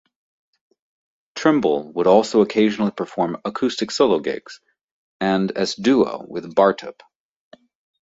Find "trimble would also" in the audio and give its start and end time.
1.35-2.41